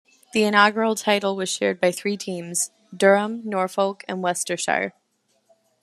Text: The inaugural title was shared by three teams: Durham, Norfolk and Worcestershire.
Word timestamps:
The 0.33 0.41
inaugural 0.45 0.95
title 0.95 1.35
was 1.35 1.47
shared 1.47 1.79
by 1.79 1.91
three 1.91 2.17
teams: 2.17 2.71
Durham, 2.91 3.43
Norfolk 3.45 4.03
and 4.07 4.23
Worcestershire. 4.23 4.93